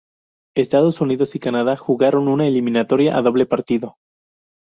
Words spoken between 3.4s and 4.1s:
partido.